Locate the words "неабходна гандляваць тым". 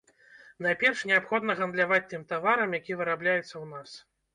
1.11-2.21